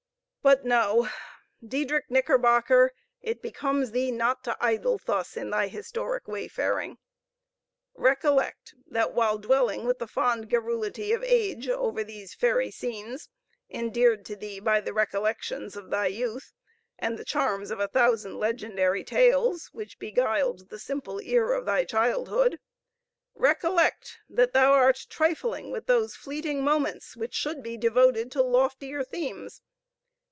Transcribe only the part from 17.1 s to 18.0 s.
the charms of a